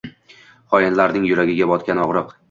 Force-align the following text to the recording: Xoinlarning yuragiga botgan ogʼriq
Xoinlarning 0.75 1.27
yuragiga 1.31 1.67
botgan 1.73 2.01
ogʼriq 2.07 2.33